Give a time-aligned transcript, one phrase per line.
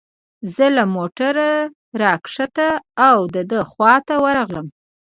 [0.55, 1.49] زه له موټره
[2.01, 2.67] را کښته
[3.07, 4.67] او د ده خواته ورغلم.